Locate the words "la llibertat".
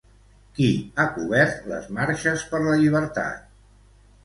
2.67-3.49